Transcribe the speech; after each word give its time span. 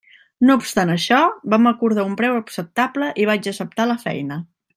No 0.49 0.53
obstant 0.59 0.91
això, 0.93 1.19
vam 1.55 1.69
acordar 1.73 2.07
un 2.07 2.15
preu 2.23 2.39
acceptable 2.39 3.11
i 3.25 3.29
vaig 3.33 3.51
acceptar 3.53 3.87
la 3.93 4.01
feina. 4.07 4.41